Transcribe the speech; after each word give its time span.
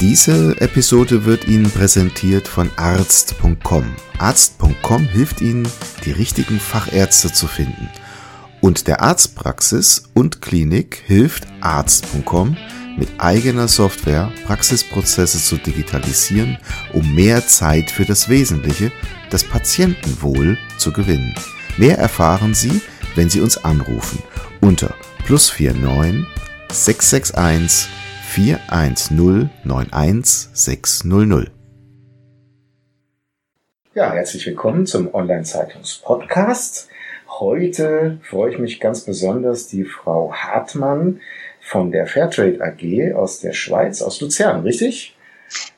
Diese 0.00 0.60
Episode 0.60 1.24
wird 1.24 1.46
Ihnen 1.46 1.70
präsentiert 1.70 2.48
von 2.48 2.68
arzt.com. 2.76 3.94
Arzt.com 4.18 5.04
hilft 5.04 5.40
Ihnen, 5.40 5.68
die 6.04 6.10
richtigen 6.10 6.58
Fachärzte 6.58 7.32
zu 7.32 7.46
finden. 7.46 7.88
Und 8.60 8.88
der 8.88 9.02
Arztpraxis 9.02 10.10
und 10.12 10.42
Klinik 10.42 11.02
hilft 11.06 11.46
Arzt.com 11.60 12.56
mit 12.96 13.08
eigener 13.18 13.68
Software 13.68 14.32
Praxisprozesse 14.46 15.38
zu 15.38 15.58
digitalisieren, 15.58 16.58
um 16.92 17.14
mehr 17.14 17.46
Zeit 17.46 17.90
für 17.90 18.04
das 18.04 18.28
Wesentliche, 18.28 18.90
das 19.30 19.44
Patientenwohl, 19.44 20.58
zu 20.76 20.92
gewinnen. 20.92 21.34
Mehr 21.76 21.98
erfahren 21.98 22.54
Sie, 22.54 22.80
wenn 23.14 23.30
Sie 23.30 23.40
uns 23.40 23.58
anrufen 23.58 24.18
unter 24.60 24.94
plus 25.24 25.52
49 25.58 26.26
661 26.72 28.03
410 28.34 29.50
91600. 29.62 31.52
Ja, 33.94 34.12
herzlich 34.12 34.44
willkommen 34.46 34.86
zum 34.86 35.14
Online-Zeitungs-Podcast. 35.14 36.88
Heute 37.28 38.18
freue 38.24 38.50
ich 38.50 38.58
mich 38.58 38.80
ganz 38.80 39.02
besonders, 39.02 39.68
die 39.68 39.84
Frau 39.84 40.32
Hartmann 40.32 41.20
von 41.60 41.92
der 41.92 42.08
Fairtrade 42.08 42.60
AG 42.60 43.14
aus 43.14 43.38
der 43.38 43.52
Schweiz, 43.52 44.02
aus 44.02 44.20
Luzern, 44.20 44.62
richtig? 44.62 45.16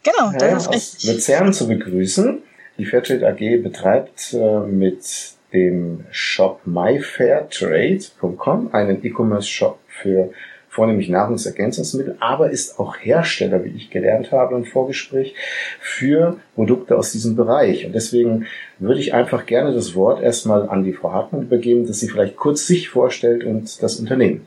Genau, 0.02 0.32
das 0.32 0.42
ja, 0.42 0.56
ist 0.56 0.70
richtig. 0.70 1.10
Aus 1.10 1.14
Luzern 1.14 1.52
zu 1.52 1.68
begrüßen. 1.68 2.42
Die 2.78 2.86
Fairtrade 2.86 3.28
AG 3.28 3.62
betreibt 3.62 4.32
äh, 4.32 4.60
mit 4.60 5.34
dem 5.52 6.06
Shop 6.10 6.62
myfairtrade.com 6.64 8.72
einen 8.72 9.04
E-Commerce-Shop 9.04 9.78
für 9.88 10.30
vornehmlich 10.76 11.08
Nahrungsergänzungsmittel, 11.08 12.18
aber 12.20 12.50
ist 12.50 12.78
auch 12.78 12.98
Hersteller, 12.98 13.64
wie 13.64 13.70
ich 13.70 13.88
gelernt 13.88 14.30
habe 14.30 14.54
im 14.56 14.66
Vorgespräch, 14.66 15.34
für 15.80 16.38
Produkte 16.54 16.98
aus 16.98 17.12
diesem 17.12 17.34
Bereich. 17.34 17.86
Und 17.86 17.94
deswegen 17.94 18.46
würde 18.78 19.00
ich 19.00 19.14
einfach 19.14 19.46
gerne 19.46 19.72
das 19.72 19.94
Wort 19.94 20.22
erstmal 20.22 20.68
an 20.68 20.84
die 20.84 20.92
Frau 20.92 21.12
Hartmann 21.12 21.42
übergeben, 21.42 21.86
dass 21.86 22.00
sie 22.00 22.08
vielleicht 22.08 22.36
kurz 22.36 22.66
sich 22.66 22.90
vorstellt 22.90 23.42
und 23.42 23.82
das 23.82 23.96
Unternehmen. 23.98 24.46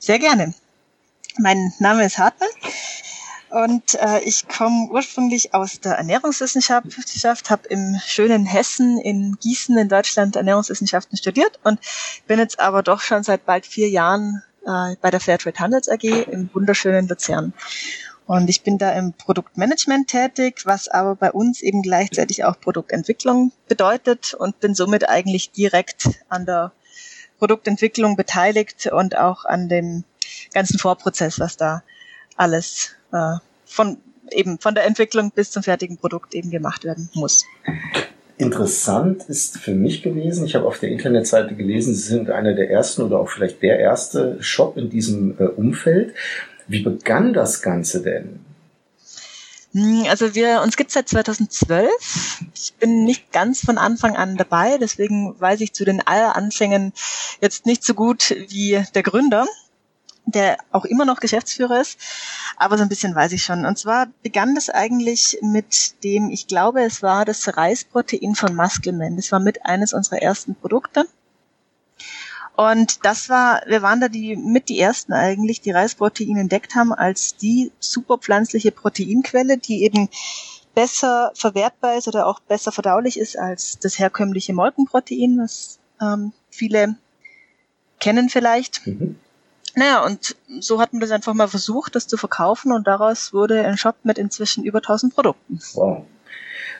Sehr 0.00 0.18
gerne. 0.18 0.52
Mein 1.38 1.72
Name 1.78 2.04
ist 2.04 2.18
Hartmann. 2.18 2.50
Und 3.50 3.94
äh, 3.94 4.18
ich 4.24 4.48
komme 4.48 4.88
ursprünglich 4.90 5.54
aus 5.54 5.78
der 5.78 5.92
Ernährungswissenschaft, 5.92 7.50
habe 7.50 7.68
im 7.68 8.00
schönen 8.04 8.46
Hessen 8.46 8.98
in 8.98 9.36
Gießen 9.40 9.78
in 9.78 9.88
Deutschland 9.88 10.34
Ernährungswissenschaften 10.34 11.16
studiert 11.16 11.60
und 11.62 11.78
bin 12.26 12.40
jetzt 12.40 12.58
aber 12.58 12.82
doch 12.82 13.00
schon 13.00 13.22
seit 13.22 13.46
bald 13.46 13.64
vier 13.64 13.88
Jahren 13.88 14.42
äh, 14.66 14.96
bei 15.00 15.10
der 15.10 15.20
Fairtrade 15.20 15.58
Handels 15.58 15.88
AG 15.88 16.04
im 16.04 16.50
wunderschönen 16.52 17.08
Luzern. 17.08 17.52
Und 18.26 18.48
ich 18.48 18.62
bin 18.62 18.78
da 18.78 18.92
im 18.92 19.12
Produktmanagement 19.12 20.08
tätig, 20.08 20.62
was 20.64 20.88
aber 20.88 21.14
bei 21.14 21.30
uns 21.30 21.60
eben 21.60 21.82
gleichzeitig 21.82 22.44
auch 22.44 22.58
Produktentwicklung 22.58 23.52
bedeutet 23.68 24.32
und 24.32 24.60
bin 24.60 24.74
somit 24.74 25.08
eigentlich 25.08 25.50
direkt 25.50 26.08
an 26.30 26.46
der 26.46 26.72
Produktentwicklung 27.38 28.16
beteiligt 28.16 28.86
und 28.86 29.18
auch 29.18 29.44
an 29.44 29.68
dem 29.68 30.04
ganzen 30.54 30.78
Vorprozess, 30.78 31.38
was 31.38 31.58
da 31.58 31.82
alles 32.36 32.92
äh, 33.12 33.34
von 33.66 33.98
eben 34.30 34.58
von 34.58 34.74
der 34.74 34.84
Entwicklung 34.84 35.30
bis 35.30 35.50
zum 35.50 35.62
fertigen 35.62 35.98
Produkt 35.98 36.34
eben 36.34 36.50
gemacht 36.50 36.84
werden 36.84 37.10
muss. 37.12 37.44
Interessant 38.36 39.24
ist 39.28 39.58
für 39.58 39.74
mich 39.74 40.02
gewesen, 40.02 40.44
ich 40.44 40.56
habe 40.56 40.66
auf 40.66 40.80
der 40.80 40.88
Internetseite 40.88 41.54
gelesen, 41.54 41.94
Sie 41.94 42.08
sind 42.08 42.30
einer 42.30 42.54
der 42.54 42.68
ersten 42.68 43.02
oder 43.02 43.20
auch 43.20 43.28
vielleicht 43.28 43.62
der 43.62 43.78
erste 43.78 44.42
Shop 44.42 44.76
in 44.76 44.90
diesem 44.90 45.36
äh, 45.38 45.44
Umfeld. 45.44 46.14
Wie 46.66 46.82
begann 46.82 47.32
das 47.32 47.62
Ganze 47.62 48.02
denn? 48.02 48.40
Hm, 49.72 50.06
also 50.08 50.34
wir, 50.34 50.62
uns 50.62 50.76
gibt's 50.76 50.94
seit 50.94 51.08
2012. 51.08 51.90
Ich 52.54 52.74
bin 52.74 53.04
nicht 53.04 53.30
ganz 53.32 53.60
von 53.60 53.78
Anfang 53.78 54.16
an 54.16 54.36
dabei, 54.36 54.78
deswegen 54.78 55.38
weiß 55.38 55.60
ich 55.60 55.72
zu 55.72 55.84
den 55.84 56.00
Anfängen 56.00 56.92
jetzt 57.40 57.66
nicht 57.66 57.84
so 57.84 57.94
gut 57.94 58.34
wie 58.48 58.82
der 58.94 59.02
Gründer 59.04 59.46
der 60.26 60.58
auch 60.72 60.84
immer 60.84 61.04
noch 61.04 61.20
Geschäftsführer 61.20 61.80
ist, 61.80 61.98
aber 62.56 62.76
so 62.76 62.82
ein 62.82 62.88
bisschen 62.88 63.14
weiß 63.14 63.32
ich 63.32 63.44
schon. 63.44 63.66
Und 63.66 63.78
zwar 63.78 64.08
begann 64.22 64.54
das 64.54 64.70
eigentlich 64.70 65.38
mit 65.42 66.02
dem, 66.02 66.30
ich 66.30 66.46
glaube, 66.46 66.82
es 66.82 67.02
war 67.02 67.24
das 67.24 67.56
Reisprotein 67.56 68.34
von 68.34 68.54
Muscleman. 68.54 69.16
Das 69.16 69.32
war 69.32 69.40
mit 69.40 69.64
eines 69.66 69.92
unserer 69.92 70.22
ersten 70.22 70.54
Produkte. 70.54 71.06
Und 72.56 73.04
das 73.04 73.28
war, 73.28 73.62
wir 73.66 73.82
waren 73.82 74.00
da 74.00 74.08
die 74.08 74.36
mit 74.36 74.68
die 74.68 74.78
ersten 74.78 75.12
eigentlich, 75.12 75.60
die 75.60 75.72
Reisprotein 75.72 76.36
entdeckt 76.36 76.76
haben 76.76 76.92
als 76.92 77.36
die 77.36 77.72
superpflanzliche 77.80 78.70
Proteinquelle, 78.70 79.58
die 79.58 79.82
eben 79.82 80.08
besser 80.74 81.32
verwertbar 81.34 81.96
ist 81.96 82.08
oder 82.08 82.26
auch 82.26 82.40
besser 82.40 82.72
verdaulich 82.72 83.18
ist 83.18 83.38
als 83.38 83.78
das 83.80 83.98
herkömmliche 83.98 84.52
Molkenprotein, 84.52 85.38
was 85.38 85.78
ähm, 86.00 86.32
viele 86.50 86.96
kennen 87.98 88.28
vielleicht. 88.28 88.86
Mhm. 88.86 89.16
Naja, 89.76 90.04
und 90.04 90.36
so 90.60 90.80
hat 90.80 90.92
man 90.92 91.00
das 91.00 91.10
einfach 91.10 91.34
mal 91.34 91.48
versucht, 91.48 91.94
das 91.94 92.06
zu 92.06 92.16
verkaufen 92.16 92.72
und 92.72 92.86
daraus 92.86 93.32
wurde 93.32 93.64
ein 93.64 93.76
Shop 93.76 93.96
mit 94.04 94.18
inzwischen 94.18 94.64
über 94.64 94.78
1000 94.78 95.14
Produkten. 95.14 95.60
Wow. 95.74 96.04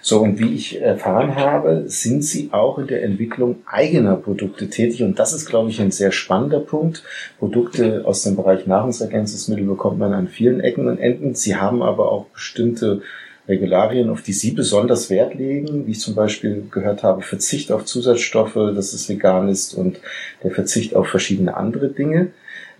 So, 0.00 0.20
und 0.20 0.38
wie 0.38 0.52
ich 0.52 0.82
erfahren 0.82 1.34
habe, 1.34 1.84
sind 1.86 2.22
Sie 2.22 2.50
auch 2.52 2.78
in 2.78 2.88
der 2.88 3.02
Entwicklung 3.02 3.62
eigener 3.64 4.16
Produkte 4.16 4.68
tätig. 4.68 5.02
Und 5.02 5.18
das 5.18 5.32
ist, 5.32 5.46
glaube 5.46 5.70
ich, 5.70 5.80
ein 5.80 5.92
sehr 5.92 6.12
spannender 6.12 6.60
Punkt. 6.60 7.02
Produkte 7.38 8.02
aus 8.04 8.22
dem 8.22 8.36
Bereich 8.36 8.66
Nahrungsergänzungsmittel 8.66 9.64
bekommt 9.64 9.98
man 9.98 10.12
an 10.12 10.28
vielen 10.28 10.60
Ecken 10.60 10.88
und 10.88 10.98
Enden. 10.98 11.34
Sie 11.34 11.56
haben 11.56 11.82
aber 11.82 12.12
auch 12.12 12.26
bestimmte 12.26 13.00
Regularien, 13.48 14.10
auf 14.10 14.20
die 14.20 14.34
Sie 14.34 14.50
besonders 14.50 15.08
Wert 15.08 15.34
legen, 15.34 15.86
wie 15.86 15.92
ich 15.92 16.00
zum 16.00 16.14
Beispiel 16.14 16.66
gehört 16.70 17.02
habe, 17.02 17.22
Verzicht 17.22 17.72
auf 17.72 17.86
Zusatzstoffe, 17.86 18.54
dass 18.54 18.92
es 18.92 19.08
vegan 19.08 19.48
ist 19.48 19.72
und 19.72 20.00
der 20.42 20.50
Verzicht 20.50 20.94
auf 20.94 21.08
verschiedene 21.08 21.56
andere 21.56 21.88
Dinge. 21.88 22.32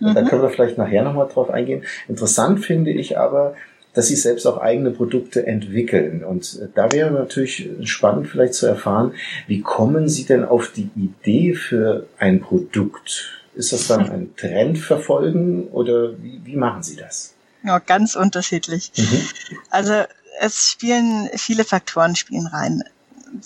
Mhm. 0.05 0.13
Da 0.13 0.21
können 0.23 0.41
wir 0.41 0.49
vielleicht 0.49 0.77
nachher 0.77 1.03
nochmal 1.03 1.27
drauf 1.27 1.49
eingehen. 1.49 1.83
Interessant 2.07 2.63
finde 2.63 2.91
ich 2.91 3.17
aber, 3.17 3.55
dass 3.93 4.07
sie 4.07 4.15
selbst 4.15 4.45
auch 4.45 4.57
eigene 4.57 4.91
Produkte 4.91 5.47
entwickeln. 5.47 6.23
Und 6.23 6.59
äh, 6.61 6.67
da 6.73 6.91
wäre 6.91 7.11
natürlich 7.11 7.69
spannend 7.83 8.27
vielleicht 8.27 8.53
zu 8.53 8.67
erfahren, 8.67 9.13
wie 9.47 9.61
kommen 9.61 10.07
Sie 10.07 10.25
denn 10.25 10.43
auf 10.43 10.71
die 10.71 10.89
Idee 10.95 11.53
für 11.53 12.05
ein 12.19 12.41
Produkt? 12.41 13.41
Ist 13.55 13.71
das 13.71 13.87
dann 13.87 14.09
ein 14.09 14.35
Trend 14.35 14.77
verfolgen 14.77 15.69
oder 15.69 16.11
wie, 16.21 16.41
wie 16.43 16.57
machen 16.57 16.83
Sie 16.83 16.97
das? 16.97 17.33
Ja, 17.63 17.79
ganz 17.79 18.15
unterschiedlich. 18.15 18.91
Mhm. 18.97 19.21
Also 19.69 19.93
es 20.41 20.71
spielen 20.71 21.29
viele 21.35 21.63
Faktoren 21.63 22.15
spielen 22.15 22.47
rein. 22.47 22.83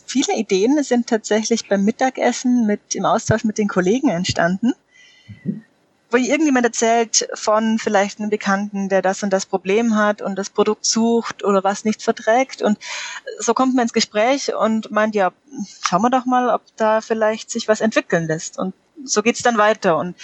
Viele 0.06 0.36
Ideen 0.36 0.84
sind 0.84 1.08
tatsächlich 1.08 1.68
beim 1.68 1.86
Mittagessen 1.86 2.66
mit 2.66 2.96
im 2.96 3.06
Austausch 3.06 3.44
mit 3.44 3.58
den 3.58 3.68
Kollegen 3.68 4.10
entstanden. 4.10 4.74
Wo 6.12 6.18
irgendjemand 6.18 6.66
erzählt 6.66 7.28
von 7.36 7.78
vielleicht 7.78 8.20
einem 8.20 8.30
Bekannten, 8.30 8.90
der 8.90 9.02
das 9.02 9.22
und 9.22 9.32
das 9.32 9.46
Problem 9.46 9.96
hat 9.96 10.22
und 10.22 10.36
das 10.36 10.50
Produkt 10.50 10.86
sucht 10.86 11.44
oder 11.44 11.64
was 11.64 11.86
nicht 11.86 12.02
verträgt. 12.02 12.62
Und 12.62 12.80
so 13.38 13.54
kommt 13.54 13.76
man 13.76 13.84
ins 13.84 13.94
Gespräch 13.94 14.54
und 14.56 14.90
meint, 14.90 15.14
ja, 15.14 15.32
schauen 15.82 16.02
wir 16.02 16.10
doch 16.10 16.26
mal, 16.26 16.50
ob 16.50 16.62
da 16.78 17.02
vielleicht 17.02 17.52
sich 17.52 17.68
was 17.68 17.82
entwickeln 17.82 18.26
lässt. 18.26 18.58
Und 18.58 18.74
so 19.04 19.22
geht's 19.22 19.44
dann 19.44 19.58
weiter. 19.58 19.98
Und 19.98 20.16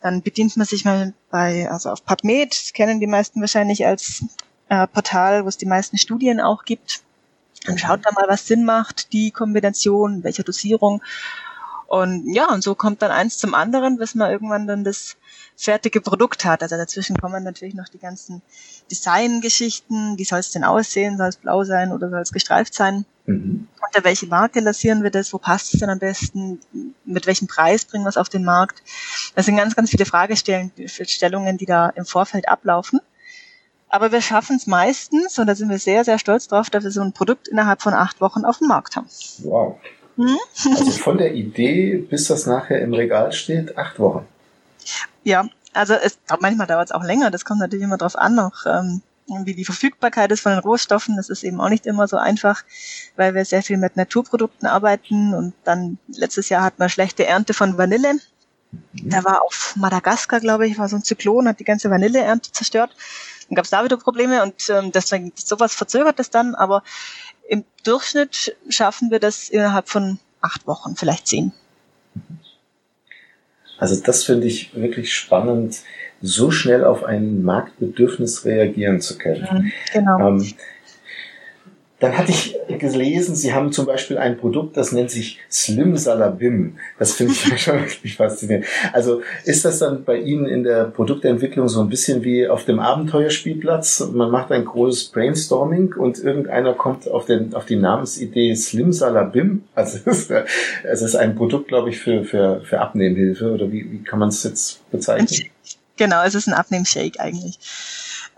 dann 0.00 0.22
bedient 0.22 0.56
man 0.56 0.66
sich 0.66 0.84
mal 0.84 1.12
bei, 1.30 1.70
also 1.70 1.90
auf 1.90 2.04
PubMed, 2.04 2.72
kennen 2.74 3.00
die 3.00 3.06
meisten 3.06 3.40
wahrscheinlich 3.40 3.86
als 3.86 4.24
äh, 4.68 4.86
Portal, 4.86 5.44
wo 5.44 5.48
es 5.48 5.56
die 5.58 5.66
meisten 5.66 5.98
Studien 5.98 6.40
auch 6.40 6.64
gibt. 6.64 7.02
Dann 7.64 7.78
schaut 7.78 8.04
da 8.04 8.12
mal, 8.12 8.26
was 8.28 8.46
Sinn 8.46 8.64
macht, 8.64 9.12
die 9.12 9.30
Kombination, 9.30 10.22
welche 10.22 10.44
Dosierung. 10.44 11.02
Und 11.86 12.32
ja, 12.32 12.52
und 12.52 12.62
so 12.62 12.74
kommt 12.74 13.02
dann 13.02 13.10
eins 13.10 13.38
zum 13.38 13.54
anderen, 13.54 13.96
bis 13.96 14.14
man 14.14 14.30
irgendwann 14.30 14.66
dann 14.66 14.82
das 14.82 15.16
fertige 15.56 16.00
Produkt 16.00 16.44
hat. 16.44 16.62
Also 16.62 16.76
dazwischen 16.76 17.16
kommen 17.16 17.44
natürlich 17.44 17.74
noch 17.74 17.88
die 17.88 17.98
ganzen 17.98 18.42
Designgeschichten. 18.90 20.18
Wie 20.18 20.24
soll 20.24 20.40
es 20.40 20.50
denn 20.50 20.64
aussehen? 20.64 21.16
Soll 21.16 21.28
es 21.28 21.36
blau 21.36 21.64
sein 21.64 21.92
oder 21.92 22.10
soll 22.10 22.20
es 22.20 22.32
gestreift 22.32 22.74
sein? 22.74 23.06
Mhm. 23.26 23.68
Unter 23.86 24.04
welche 24.04 24.26
Marke 24.26 24.60
lassieren 24.60 25.02
wir 25.02 25.10
das? 25.10 25.32
Wo 25.32 25.38
passt 25.38 25.74
es 25.74 25.80
denn 25.80 25.90
am 25.90 26.00
besten? 26.00 26.60
Mit 27.04 27.26
welchem 27.26 27.46
Preis 27.46 27.84
bringen 27.84 28.04
wir 28.04 28.10
es 28.10 28.16
auf 28.16 28.28
den 28.28 28.44
Markt? 28.44 28.82
Das 29.34 29.46
sind 29.46 29.56
ganz, 29.56 29.76
ganz 29.76 29.90
viele 29.90 30.06
Fragestellungen, 30.06 31.58
die 31.58 31.66
da 31.66 31.88
im 31.90 32.04
Vorfeld 32.04 32.48
ablaufen. 32.48 33.00
Aber 33.88 34.10
wir 34.10 34.20
schaffen 34.20 34.56
es 34.56 34.66
meistens, 34.66 35.38
und 35.38 35.46
da 35.46 35.54
sind 35.54 35.68
wir 35.68 35.78
sehr, 35.78 36.04
sehr 36.04 36.18
stolz 36.18 36.48
drauf, 36.48 36.70
dass 36.70 36.82
wir 36.82 36.90
so 36.90 37.02
ein 37.02 37.12
Produkt 37.12 37.46
innerhalb 37.46 37.80
von 37.80 37.94
acht 37.94 38.20
Wochen 38.20 38.44
auf 38.44 38.58
dem 38.58 38.66
Markt 38.66 38.96
haben. 38.96 39.06
Wow. 39.38 39.78
Hm? 40.16 40.38
Also 40.70 40.90
von 40.92 41.18
der 41.18 41.34
Idee 41.34 41.96
bis 41.96 42.28
das 42.28 42.46
nachher 42.46 42.80
im 42.80 42.94
Regal 42.94 43.32
steht, 43.32 43.76
acht 43.76 43.98
Wochen. 43.98 44.26
Ja, 45.24 45.48
also 45.72 45.94
es, 45.94 46.18
manchmal 46.40 46.66
dauert 46.66 46.88
es 46.88 46.92
auch 46.92 47.04
länger. 47.04 47.30
Das 47.30 47.44
kommt 47.44 47.60
natürlich 47.60 47.84
immer 47.84 47.98
darauf 47.98 48.16
an, 48.16 48.34
noch 48.34 48.64
ähm, 48.66 49.02
wie 49.44 49.54
die 49.54 49.64
Verfügbarkeit 49.64 50.30
ist 50.32 50.40
von 50.40 50.52
den 50.52 50.60
Rohstoffen. 50.60 51.16
Das 51.16 51.28
ist 51.28 51.42
eben 51.42 51.60
auch 51.60 51.68
nicht 51.68 51.86
immer 51.86 52.08
so 52.08 52.16
einfach, 52.16 52.64
weil 53.16 53.34
wir 53.34 53.44
sehr 53.44 53.62
viel 53.62 53.76
mit 53.76 53.96
Naturprodukten 53.96 54.68
arbeiten. 54.68 55.34
Und 55.34 55.54
dann 55.64 55.98
letztes 56.08 56.48
Jahr 56.48 56.62
hatten 56.62 56.80
wir 56.80 56.88
schlechte 56.88 57.26
Ernte 57.26 57.52
von 57.52 57.76
Vanille. 57.76 58.14
Mhm. 58.14 59.10
Da 59.10 59.24
war 59.24 59.42
auf 59.42 59.74
Madagaskar, 59.76 60.40
glaube 60.40 60.66
ich, 60.66 60.78
war 60.78 60.88
so 60.88 60.96
ein 60.96 61.04
Zyklon, 61.04 61.48
hat 61.48 61.60
die 61.60 61.64
ganze 61.64 61.90
Vanilleernte 61.90 62.52
zerstört. 62.52 62.94
Dann 63.48 63.56
gab 63.56 63.64
es 63.64 63.70
da 63.70 63.84
wieder 63.84 63.96
Probleme 63.96 64.42
und 64.42 64.68
ähm, 64.70 64.92
deswegen 64.92 65.32
sowas 65.36 65.74
verzögert 65.74 66.18
es 66.18 66.30
dann. 66.30 66.54
Aber 66.54 66.82
im 67.48 67.64
Durchschnitt 67.84 68.56
schaffen 68.68 69.10
wir 69.10 69.20
das 69.20 69.48
innerhalb 69.48 69.88
von 69.88 70.18
acht 70.40 70.66
Wochen, 70.66 70.96
vielleicht 70.96 71.26
zehn. 71.26 71.52
Also 73.78 74.00
das 74.02 74.24
finde 74.24 74.46
ich 74.46 74.74
wirklich 74.74 75.14
spannend, 75.14 75.80
so 76.22 76.50
schnell 76.50 76.84
auf 76.84 77.04
ein 77.04 77.42
Marktbedürfnis 77.42 78.44
reagieren 78.44 79.00
zu 79.00 79.18
können. 79.18 79.46
Mhm, 79.50 79.72
genau. 79.92 80.28
Ähm, 80.28 80.54
dann 81.98 82.18
hatte 82.18 82.30
ich 82.30 82.58
gelesen, 82.78 83.34
Sie 83.34 83.54
haben 83.54 83.72
zum 83.72 83.86
Beispiel 83.86 84.18
ein 84.18 84.36
Produkt, 84.36 84.76
das 84.76 84.92
nennt 84.92 85.10
sich 85.10 85.38
Slim 85.50 85.96
Salabim. 85.96 86.76
Das 86.98 87.12
finde 87.12 87.32
ich 87.32 87.62
schon 87.62 87.80
wirklich 87.80 88.16
faszinierend. 88.16 88.66
Also 88.92 89.22
ist 89.44 89.64
das 89.64 89.78
dann 89.78 90.04
bei 90.04 90.18
Ihnen 90.18 90.46
in 90.46 90.62
der 90.62 90.84
Produktentwicklung 90.84 91.68
so 91.68 91.80
ein 91.80 91.88
bisschen 91.88 92.22
wie 92.22 92.48
auf 92.48 92.64
dem 92.64 92.80
Abenteuerspielplatz? 92.80 94.08
Man 94.12 94.30
macht 94.30 94.52
ein 94.52 94.66
großes 94.66 95.06
Brainstorming 95.06 95.94
und 95.94 96.18
irgendeiner 96.18 96.74
kommt 96.74 97.08
auf, 97.08 97.24
den, 97.24 97.54
auf 97.54 97.64
die 97.64 97.76
Namensidee 97.76 98.54
Slim 98.54 98.92
Salabim. 98.92 99.64
Also 99.74 99.98
es 100.84 101.02
ist, 101.02 101.16
ein 101.16 101.34
Produkt, 101.34 101.68
glaube 101.68 101.88
ich, 101.88 101.98
für, 101.98 102.24
für, 102.24 102.60
für 102.60 102.80
Abnehmhilfe 102.80 103.52
oder 103.52 103.72
wie, 103.72 103.90
wie 103.90 104.02
kann 104.02 104.18
man 104.18 104.28
es 104.28 104.42
jetzt 104.42 104.90
bezeichnen? 104.90 105.48
Genau, 105.96 106.22
es 106.24 106.34
ist 106.34 106.46
ein 106.46 106.52
Abnehmshake 106.52 107.18
eigentlich. 107.20 107.58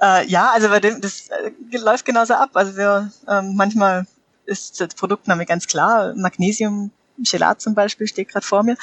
Äh, 0.00 0.26
ja, 0.26 0.50
also 0.52 0.68
bei 0.68 0.80
dem, 0.80 1.00
das 1.00 1.28
äh, 1.28 1.76
läuft 1.78 2.04
genauso 2.04 2.34
ab. 2.34 2.50
Also 2.54 2.76
wir, 2.76 3.10
ähm, 3.28 3.56
manchmal 3.56 4.06
ist 4.46 4.80
das 4.80 4.94
Produktname 4.94 5.46
ganz 5.46 5.66
klar. 5.66 6.14
Magnesium 6.14 6.90
Gelat 7.18 7.60
zum 7.60 7.74
Beispiel 7.74 8.06
steht 8.06 8.28
gerade 8.28 8.46
vor 8.46 8.62
mir. 8.62 8.76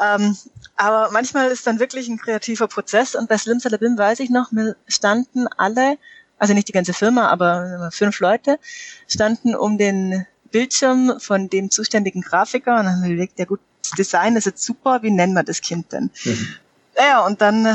Ähm, 0.00 0.36
aber 0.76 1.10
manchmal 1.12 1.50
ist 1.50 1.66
dann 1.66 1.78
wirklich 1.78 2.08
ein 2.08 2.18
kreativer 2.18 2.68
Prozess 2.68 3.14
und 3.14 3.28
bei 3.28 3.38
Slim 3.38 3.60
Salabim 3.60 3.96
weiß 3.96 4.20
ich 4.20 4.28
noch, 4.28 4.52
wir 4.52 4.76
standen 4.86 5.46
alle, 5.56 5.98
also 6.38 6.52
nicht 6.52 6.68
die 6.68 6.72
ganze 6.72 6.92
Firma, 6.92 7.28
aber 7.28 7.90
fünf 7.92 8.20
Leute, 8.20 8.58
standen 9.08 9.54
um 9.54 9.78
den 9.78 10.26
Bildschirm 10.50 11.20
von 11.20 11.48
dem 11.48 11.70
zuständigen 11.70 12.22
Grafiker 12.22 12.78
und 12.80 12.86
haben 12.86 13.02
wir 13.02 13.10
überlegt, 13.10 13.38
ja 13.38 13.44
gut, 13.44 13.60
das 13.82 13.92
Design 13.92 14.36
ist 14.36 14.46
jetzt 14.46 14.64
super, 14.64 15.02
wie 15.02 15.10
nennen 15.10 15.34
wir 15.34 15.42
das 15.42 15.60
Kind 15.60 15.92
denn? 15.92 16.10
Mhm. 16.24 16.54
Ja, 16.96 17.24
und 17.24 17.40
dann 17.40 17.66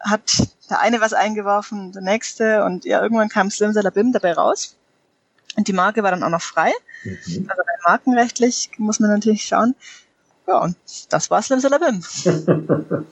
hat 0.00 0.22
der 0.70 0.80
eine 0.80 1.00
was 1.00 1.12
eingeworfen, 1.12 1.92
der 1.92 2.02
nächste 2.02 2.64
und 2.64 2.84
ja, 2.84 3.02
irgendwann 3.02 3.28
kam 3.28 3.50
Slim 3.50 3.72
Salabim 3.72 4.12
dabei 4.12 4.32
raus. 4.32 4.76
Und 5.56 5.66
die 5.66 5.72
Marke 5.72 6.02
war 6.02 6.10
dann 6.10 6.22
auch 6.22 6.30
noch 6.30 6.42
frei. 6.42 6.70
Mhm. 7.04 7.46
Also 7.48 7.62
markenrechtlich 7.84 8.70
muss 8.78 9.00
man 9.00 9.10
natürlich 9.10 9.42
schauen. 9.42 9.74
Ja, 10.46 10.58
und 10.62 10.76
das 11.10 11.30
war 11.30 11.42
Slim 11.42 11.60
Salabim. 11.60 12.00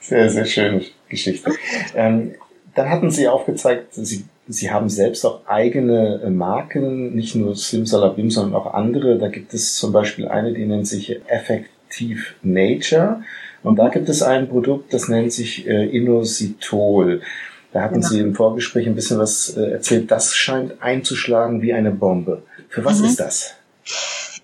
sehr, 0.00 0.30
sehr 0.30 0.44
schöne 0.44 0.84
Geschichte. 1.08 1.50
Ähm, 1.94 2.34
dann 2.74 2.90
hatten 2.90 3.10
Sie 3.10 3.28
aufgezeigt, 3.28 3.94
Sie, 3.94 4.24
Sie 4.48 4.70
haben 4.70 4.88
selbst 4.88 5.24
auch 5.24 5.46
eigene 5.46 6.22
äh, 6.24 6.30
Marken, 6.30 7.14
nicht 7.14 7.34
nur 7.34 7.56
Slim 7.56 7.84
Salabim, 7.86 8.30
sondern 8.30 8.54
auch 8.54 8.72
andere. 8.72 9.18
Da 9.18 9.28
gibt 9.28 9.52
es 9.54 9.76
zum 9.76 9.92
Beispiel 9.92 10.28
eine, 10.28 10.52
die 10.52 10.66
nennt 10.66 10.86
sich 10.86 11.20
Effective 11.26 12.22
Nature. 12.42 13.22
Und 13.66 13.74
da 13.80 13.88
gibt 13.88 14.08
es 14.08 14.22
ein 14.22 14.48
Produkt, 14.48 14.94
das 14.94 15.08
nennt 15.08 15.32
sich 15.32 15.66
äh, 15.66 15.86
Inositol. 15.86 17.20
Da 17.72 17.82
hatten 17.82 17.94
genau. 17.94 18.08
Sie 18.08 18.20
im 18.20 18.32
Vorgespräch 18.32 18.86
ein 18.86 18.94
bisschen 18.94 19.18
was 19.18 19.56
äh, 19.56 19.72
erzählt. 19.72 20.08
Das 20.08 20.36
scheint 20.36 20.80
einzuschlagen 20.80 21.62
wie 21.62 21.72
eine 21.72 21.90
Bombe. 21.90 22.44
Für 22.68 22.84
was 22.84 23.00
mhm. 23.00 23.06
ist 23.06 23.18
das? 23.18 23.54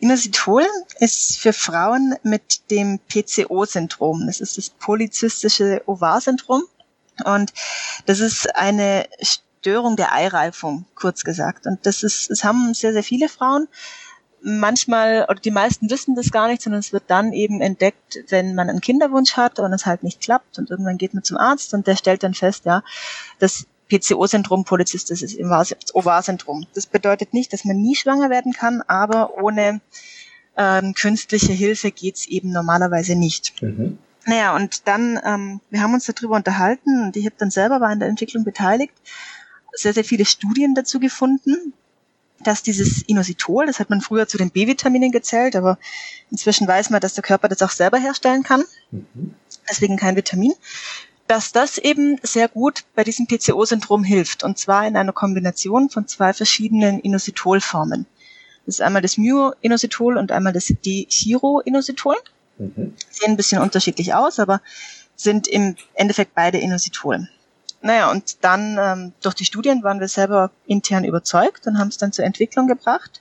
Inositol 0.00 0.64
ist 0.98 1.38
für 1.38 1.52
Frauen 1.52 2.16
mit 2.24 2.68
dem 2.72 2.98
PCO-Syndrom. 3.08 4.26
Das 4.26 4.40
ist 4.40 4.58
das 4.58 4.70
polyzystische 4.70 5.82
Ovar-Syndrom. 5.86 6.64
Und 7.24 7.52
das 8.06 8.18
ist 8.18 8.56
eine 8.56 9.06
Störung 9.20 9.94
der 9.94 10.12
Eireifung, 10.12 10.84
kurz 10.96 11.22
gesagt. 11.22 11.66
Und 11.66 11.86
das 11.86 12.02
ist, 12.02 12.28
es 12.28 12.42
haben 12.42 12.74
sehr, 12.74 12.92
sehr 12.92 13.04
viele 13.04 13.28
Frauen 13.28 13.68
manchmal 14.42 15.26
oder 15.28 15.40
die 15.40 15.50
meisten 15.50 15.90
wissen 15.90 16.14
das 16.14 16.30
gar 16.30 16.48
nicht, 16.48 16.62
sondern 16.62 16.80
es 16.80 16.92
wird 16.92 17.04
dann 17.06 17.32
eben 17.32 17.60
entdeckt, 17.60 18.24
wenn 18.28 18.54
man 18.54 18.68
einen 18.68 18.80
Kinderwunsch 18.80 19.36
hat 19.36 19.58
und 19.58 19.72
es 19.72 19.86
halt 19.86 20.02
nicht 20.02 20.20
klappt 20.20 20.58
und 20.58 20.70
irgendwann 20.70 20.98
geht 20.98 21.14
man 21.14 21.22
zum 21.22 21.36
Arzt 21.36 21.74
und 21.74 21.86
der 21.86 21.96
stellt 21.96 22.22
dann 22.22 22.34
fest, 22.34 22.64
ja, 22.64 22.82
das 23.38 23.66
PCO-Syndrom, 23.88 24.64
Polizistisches 24.64 25.36
Ovar-Syndrom. 25.92 26.66
Das 26.74 26.86
bedeutet 26.86 27.34
nicht, 27.34 27.52
dass 27.52 27.64
man 27.64 27.76
nie 27.76 27.94
schwanger 27.94 28.30
werden 28.30 28.52
kann, 28.52 28.82
aber 28.86 29.38
ohne 29.42 29.80
ähm, 30.56 30.94
künstliche 30.94 31.52
Hilfe 31.52 31.90
geht's 31.90 32.26
eben 32.26 32.50
normalerweise 32.52 33.14
nicht. 33.14 33.60
Mhm. 33.62 33.98
Naja, 34.24 34.54
und 34.54 34.86
dann, 34.86 35.18
ähm, 35.24 35.60
wir 35.70 35.82
haben 35.82 35.94
uns 35.94 36.06
darüber 36.06 36.36
unterhalten 36.36 37.04
und 37.04 37.16
ich 37.16 37.24
habe 37.26 37.34
dann 37.38 37.50
selber 37.50 37.80
war 37.80 37.92
in 37.92 37.98
der 37.98 38.08
Entwicklung 38.08 38.44
beteiligt, 38.44 38.94
sehr, 39.72 39.92
sehr 39.92 40.04
viele 40.04 40.24
Studien 40.24 40.74
dazu 40.74 41.00
gefunden, 41.00 41.72
dass 42.44 42.62
dieses 42.62 43.02
Inositol, 43.02 43.66
das 43.66 43.80
hat 43.80 43.90
man 43.90 44.00
früher 44.00 44.26
zu 44.26 44.38
den 44.38 44.50
B-Vitaminen 44.50 45.12
gezählt, 45.12 45.56
aber 45.56 45.78
inzwischen 46.30 46.66
weiß 46.66 46.90
man, 46.90 47.00
dass 47.00 47.14
der 47.14 47.22
Körper 47.22 47.48
das 47.48 47.62
auch 47.62 47.70
selber 47.70 47.98
herstellen 47.98 48.42
kann. 48.42 48.64
Mhm. 48.90 49.34
Deswegen 49.68 49.96
kein 49.96 50.16
Vitamin. 50.16 50.52
Dass 51.28 51.52
das 51.52 51.78
eben 51.78 52.18
sehr 52.22 52.48
gut 52.48 52.84
bei 52.94 53.04
diesem 53.04 53.26
PCO-Syndrom 53.26 54.04
hilft. 54.04 54.42
Und 54.42 54.58
zwar 54.58 54.86
in 54.86 54.96
einer 54.96 55.12
Kombination 55.12 55.88
von 55.88 56.06
zwei 56.06 56.32
verschiedenen 56.32 57.00
Inositol-Formen. 57.00 58.06
Das 58.66 58.76
ist 58.76 58.80
einmal 58.82 59.02
das 59.02 59.16
Myo-Inositol 59.16 60.18
und 60.18 60.32
einmal 60.32 60.52
das 60.52 60.66
D-Chiro-Inositol. 60.66 62.16
Mhm. 62.58 62.94
Sehen 63.10 63.30
ein 63.30 63.36
bisschen 63.36 63.62
unterschiedlich 63.62 64.14
aus, 64.14 64.38
aber 64.38 64.60
sind 65.16 65.46
im 65.46 65.76
Endeffekt 65.94 66.34
beide 66.34 66.58
Inositol. 66.58 67.28
Naja, 67.82 68.10
und 68.10 68.44
dann 68.44 68.78
ähm, 68.80 69.12
durch 69.22 69.34
die 69.34 69.44
Studien 69.44 69.82
waren 69.82 70.00
wir 70.00 70.08
selber 70.08 70.50
intern 70.66 71.04
überzeugt 71.04 71.66
und 71.66 71.78
haben 71.78 71.88
es 71.88 71.98
dann 71.98 72.12
zur 72.12 72.24
Entwicklung 72.24 72.68
gebracht. 72.68 73.20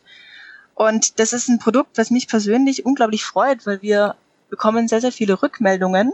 Und 0.75 1.19
das 1.19 1.33
ist 1.33 1.49
ein 1.49 1.59
Produkt, 1.59 1.97
was 1.97 2.11
mich 2.11 2.27
persönlich 2.27 2.85
unglaublich 2.85 3.23
freut, 3.23 3.65
weil 3.65 3.81
wir 3.81 4.15
bekommen 4.49 4.87
sehr, 4.87 5.01
sehr 5.01 5.11
viele 5.11 5.41
Rückmeldungen, 5.41 6.13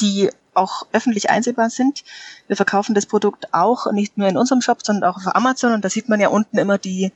die 0.00 0.30
auch 0.54 0.86
öffentlich 0.92 1.30
einsehbar 1.30 1.70
sind. 1.70 2.02
Wir 2.48 2.56
verkaufen 2.56 2.94
das 2.94 3.06
Produkt 3.06 3.52
auch 3.52 3.92
nicht 3.92 4.18
nur 4.18 4.28
in 4.28 4.36
unserem 4.36 4.62
Shop, 4.62 4.84
sondern 4.84 5.10
auch 5.10 5.16
auf 5.18 5.34
Amazon. 5.34 5.72
Und 5.72 5.84
da 5.84 5.90
sieht 5.90 6.08
man 6.08 6.20
ja 6.20 6.28
unten 6.28 6.58
immer 6.58 6.78
die, 6.78 7.12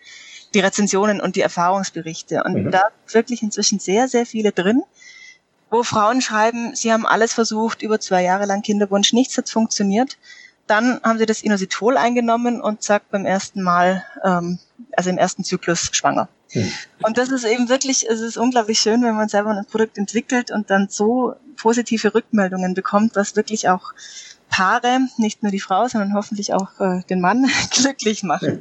die 0.55 0.61
Rezensionen 0.61 1.21
und 1.21 1.37
die 1.37 1.41
Erfahrungsberichte. 1.41 2.45
Und 2.45 2.67
mhm. 2.67 2.71
da 2.71 2.89
wirklich 3.11 3.43
inzwischen 3.43 3.79
sehr, 3.79 4.09
sehr 4.09 4.27
viele 4.27 4.53
drin, 4.53 4.83
wo 5.71 5.83
Frauen 5.83 6.21
schreiben, 6.21 6.75
sie 6.75 6.93
haben 6.93 7.07
alles 7.07 7.33
versucht, 7.33 7.83
über 7.83 8.01
zwei 8.01 8.23
Jahre 8.23 8.47
lang 8.47 8.63
Kinderwunsch, 8.63 9.13
nichts 9.13 9.39
hat 9.39 9.49
funktioniert. 9.49 10.19
Dann 10.67 11.01
haben 11.03 11.19
sie 11.19 11.27
das 11.27 11.43
Inositol 11.43 11.97
eingenommen 11.97 12.61
und 12.61 12.83
zack, 12.83 13.03
beim 13.11 13.25
ersten 13.25 13.63
Mal, 13.63 14.05
ähm, 14.25 14.59
also 14.93 15.11
im 15.11 15.19
ersten 15.19 15.43
Zyklus 15.43 15.89
schwanger. 15.93 16.29
Hm. 16.51 16.71
Und 17.03 17.19
das 17.19 17.31
ist 17.31 17.45
eben 17.45 17.69
wirklich, 17.69 18.09
es 18.09 18.21
ist 18.21 18.37
unglaublich 18.37 18.79
schön, 18.81 19.03
wenn 19.03 19.15
man 19.15 19.29
selber 19.29 19.51
ein 19.51 19.67
Produkt 19.67 19.99
entwickelt 19.99 20.51
und 20.51 20.71
dann 20.71 20.89
so 20.89 21.35
positive 21.57 22.15
Rückmeldungen 22.15 22.75
bekommt, 22.75 23.17
was 23.17 23.37
wirklich 23.37 23.69
auch 23.69 23.93
Paare, 24.49 25.01
nicht 25.17 25.43
nur 25.43 25.53
die 25.53 25.61
Frau, 25.61 25.87
sondern 25.87 26.15
hoffentlich 26.15 26.53
auch 26.53 26.81
äh, 26.81 27.03
den 27.09 27.21
Mann 27.21 27.49
glücklich 27.71 28.23
macht. 28.23 28.45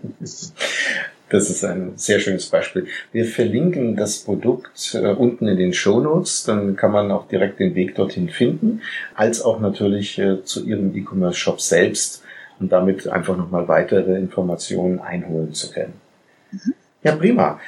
Das 1.29 1.49
ist 1.49 1.63
ein 1.63 1.93
sehr 1.95 2.19
schönes 2.19 2.47
Beispiel. 2.47 2.87
Wir 3.11 3.25
verlinken 3.25 3.95
das 3.95 4.19
Produkt 4.19 4.95
äh, 4.95 5.07
unten 5.13 5.47
in 5.47 5.57
den 5.57 5.73
Show 5.73 5.99
Notes, 5.99 6.43
dann 6.43 6.75
kann 6.75 6.91
man 6.91 7.11
auch 7.11 7.27
direkt 7.27 7.59
den 7.59 7.75
Weg 7.75 7.95
dorthin 7.95 8.29
finden, 8.29 8.81
als 9.15 9.41
auch 9.41 9.59
natürlich 9.59 10.17
äh, 10.17 10.43
zu 10.43 10.65
Ihrem 10.65 10.95
E-Commerce-Shop 10.95 11.61
selbst 11.61 12.23
und 12.59 12.71
damit 12.71 13.07
einfach 13.07 13.37
nochmal 13.37 13.67
weitere 13.67 14.17
Informationen 14.17 14.99
einholen 14.99 15.53
zu 15.53 15.71
können. 15.71 15.93
Mhm. 16.51 16.73
Ja, 17.03 17.15
prima. 17.15 17.59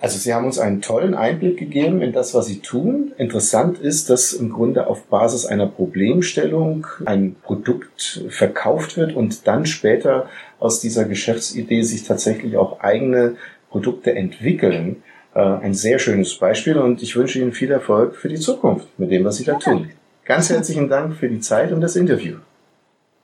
Also 0.00 0.18
Sie 0.18 0.32
haben 0.34 0.46
uns 0.46 0.58
einen 0.58 0.82
tollen 0.82 1.14
Einblick 1.14 1.58
gegeben 1.58 2.02
in 2.02 2.12
das, 2.12 2.34
was 2.34 2.46
Sie 2.46 2.60
tun. 2.60 3.12
Interessant 3.18 3.78
ist, 3.78 4.10
dass 4.10 4.32
im 4.32 4.50
Grunde 4.50 4.86
auf 4.86 5.04
Basis 5.04 5.46
einer 5.46 5.66
Problemstellung 5.66 6.86
ein 7.04 7.36
Produkt 7.42 8.24
verkauft 8.28 8.96
wird 8.96 9.14
und 9.14 9.46
dann 9.46 9.66
später 9.66 10.28
aus 10.58 10.80
dieser 10.80 11.04
Geschäftsidee 11.04 11.82
sich 11.82 12.04
tatsächlich 12.04 12.56
auch 12.56 12.80
eigene 12.80 13.36
Produkte 13.70 14.14
entwickeln. 14.14 15.02
Äh, 15.34 15.40
ein 15.40 15.74
sehr 15.74 15.98
schönes 15.98 16.34
Beispiel 16.34 16.76
und 16.76 17.02
ich 17.02 17.16
wünsche 17.16 17.38
Ihnen 17.38 17.52
viel 17.52 17.70
Erfolg 17.70 18.16
für 18.16 18.28
die 18.28 18.38
Zukunft 18.38 18.86
mit 18.98 19.10
dem, 19.10 19.24
was 19.24 19.36
Sie 19.36 19.44
da 19.44 19.54
tun. 19.54 19.90
Ganz 20.24 20.50
herzlichen 20.50 20.88
Dank 20.88 21.16
für 21.16 21.28
die 21.28 21.40
Zeit 21.40 21.72
und 21.72 21.80
das 21.80 21.96
Interview. 21.96 22.36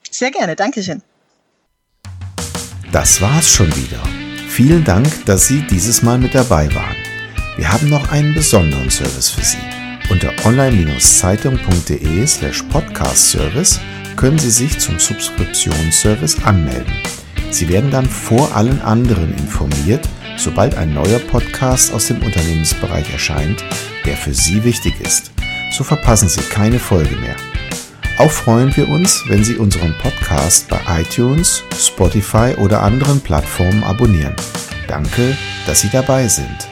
Sehr 0.09 0.31
gerne, 0.31 0.55
Dankeschön. 0.55 1.01
Das 2.91 3.21
war's 3.21 3.49
schon 3.49 3.67
wieder. 3.67 4.26
Vielen 4.57 4.83
Dank, 4.83 5.07
dass 5.27 5.45
Sie 5.45 5.61
dieses 5.69 6.01
Mal 6.01 6.17
mit 6.17 6.33
dabei 6.33 6.67
waren. 6.73 6.95
Wir 7.57 7.71
haben 7.71 7.89
noch 7.89 8.09
einen 8.09 8.33
besonderen 8.33 8.89
Service 8.89 9.29
für 9.29 9.45
Sie. 9.45 9.59
Unter 10.09 10.33
online-zeitung.de 10.45 12.25
slash 12.25 12.63
podcast-service 12.63 13.79
können 14.15 14.39
Sie 14.39 14.49
sich 14.49 14.79
zum 14.79 14.97
Subskriptionsservice 14.97 16.43
anmelden. 16.43 16.91
Sie 17.51 17.69
werden 17.69 17.91
dann 17.91 18.07
vor 18.07 18.55
allen 18.55 18.81
anderen 18.81 19.31
informiert, 19.37 20.09
sobald 20.37 20.73
ein 20.73 20.91
neuer 20.91 21.19
Podcast 21.19 21.93
aus 21.93 22.07
dem 22.07 22.23
Unternehmensbereich 22.23 23.13
erscheint, 23.13 23.63
der 24.07 24.17
für 24.17 24.33
Sie 24.33 24.63
wichtig 24.63 24.99
ist. 25.01 25.29
So 25.71 25.83
verpassen 25.83 26.29
Sie 26.29 26.41
keine 26.41 26.79
Folge 26.79 27.15
mehr. 27.17 27.35
Auch 28.17 28.31
freuen 28.31 28.75
wir 28.75 28.89
uns, 28.89 29.23
wenn 29.27 29.43
Sie 29.43 29.57
unseren 29.57 29.93
Podcast 29.99 30.67
bei 30.69 30.79
iTunes, 31.01 31.63
Spotify 31.77 32.55
oder 32.57 32.81
anderen 32.81 33.21
Plattformen 33.21 33.83
abonnieren. 33.83 34.35
Danke, 34.87 35.37
dass 35.67 35.81
Sie 35.81 35.89
dabei 35.89 36.27
sind. 36.27 36.67